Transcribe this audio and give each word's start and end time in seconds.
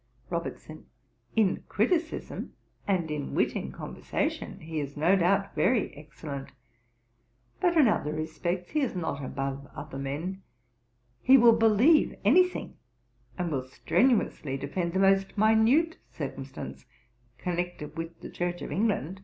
ROBERTSON. 0.31 0.87
'In 1.35 1.63
criticism, 1.69 2.55
and 2.87 3.11
in 3.11 3.35
wit 3.35 3.55
in 3.55 3.71
conversation, 3.71 4.59
he 4.61 4.79
is 4.79 4.97
no 4.97 5.15
doubt 5.15 5.53
very 5.53 5.95
excellent; 5.95 6.49
but 7.59 7.77
in 7.77 7.87
other 7.87 8.11
respects 8.11 8.71
he 8.71 8.79
is 8.81 8.95
not 8.95 9.23
above 9.23 9.67
other 9.75 9.99
men; 9.99 10.41
he 11.21 11.37
will 11.37 11.53
believe 11.53 12.15
any 12.25 12.49
thing, 12.49 12.77
and 13.37 13.51
will 13.51 13.61
strenuously 13.67 14.57
defend 14.57 14.93
the 14.93 14.99
most 14.99 15.37
minute 15.37 15.97
circumstance 16.09 16.85
connected 17.37 17.95
with 17.95 18.21
the 18.21 18.29
Church 18.31 18.63
of 18.63 18.71
England.' 18.71 19.19